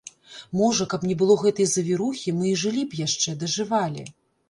Можа, 0.61 0.87
каб 0.93 1.05
не 1.09 1.17
было 1.19 1.35
гэтай 1.43 1.69
завірухі, 1.75 2.35
мы 2.41 2.51
і 2.55 2.57
жылі 2.65 2.83
б 2.91 3.03
яшчэ, 3.07 3.39
дажывалі. 3.45 4.13